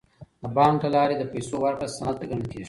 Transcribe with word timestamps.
د 0.41 0.43
بانک 0.57 0.79
له 0.85 0.89
لارې 0.95 1.15
د 1.17 1.23
پیسو 1.31 1.55
ورکړه 1.63 1.87
سند 1.97 2.17
ګڼل 2.29 2.43
کیږي. 2.51 2.59